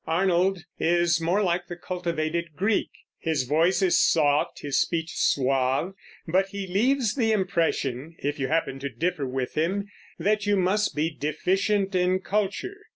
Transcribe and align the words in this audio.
Arnold 0.07 0.63
is 0.79 1.21
more 1.21 1.43
like 1.43 1.67
the 1.67 1.75
cultivated 1.75 2.55
Greek; 2.55 2.89
his 3.19 3.43
voice 3.43 3.83
is 3.83 4.01
soft, 4.01 4.61
his 4.61 4.81
speech 4.81 5.11
suave, 5.13 5.93
but 6.27 6.47
he 6.47 6.65
leaves 6.65 7.13
the 7.13 7.31
impression, 7.31 8.15
if 8.17 8.39
you 8.39 8.47
happen 8.47 8.79
to 8.79 8.89
differ 8.89 9.27
with 9.27 9.53
him, 9.53 9.85
that 10.17 10.47
you 10.47 10.57
must 10.57 10.95
be 10.95 11.11
deficient 11.15 11.93
in 11.93 12.19
culture. 12.19 12.77